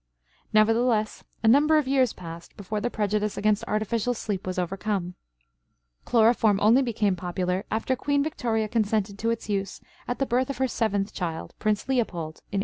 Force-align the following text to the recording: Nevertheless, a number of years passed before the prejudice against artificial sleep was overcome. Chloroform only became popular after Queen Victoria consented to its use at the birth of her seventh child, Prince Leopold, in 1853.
Nevertheless, 0.51 1.23
a 1.43 1.47
number 1.47 1.77
of 1.77 1.87
years 1.87 2.11
passed 2.11 2.57
before 2.57 2.81
the 2.81 2.89
prejudice 2.89 3.37
against 3.37 3.63
artificial 3.67 4.15
sleep 4.15 4.47
was 4.47 4.57
overcome. 4.57 5.13
Chloroform 6.05 6.59
only 6.59 6.81
became 6.81 7.15
popular 7.15 7.65
after 7.69 7.95
Queen 7.95 8.23
Victoria 8.23 8.67
consented 8.67 9.19
to 9.19 9.29
its 9.29 9.47
use 9.47 9.79
at 10.07 10.17
the 10.17 10.25
birth 10.25 10.49
of 10.49 10.57
her 10.57 10.67
seventh 10.67 11.13
child, 11.13 11.53
Prince 11.59 11.87
Leopold, 11.87 12.39
in 12.51 12.57
1853. 12.57 12.59